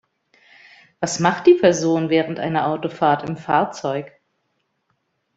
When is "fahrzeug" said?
3.37-4.11